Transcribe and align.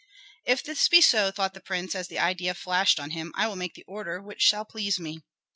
"If 0.47 0.63
this 0.63 0.87
be 0.87 0.99
so," 0.99 1.29
thought 1.29 1.53
the 1.53 1.59
prince, 1.59 1.93
as 1.93 2.07
the 2.07 2.17
idea 2.17 2.55
flashed 2.55 2.99
on 2.99 3.11
him, 3.11 3.31
"I 3.35 3.45
will 3.47 3.55
make 3.55 3.75
the 3.75 3.85
order 3.85 4.19
which 4.19 4.41
shall 4.41 4.65
please 4.65 4.99
me." 4.99 5.19